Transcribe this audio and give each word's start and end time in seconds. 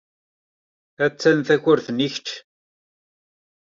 Attan 1.05 1.39
takurt-nni 1.47 2.05
i 2.09 2.09
kecc. 2.13 2.27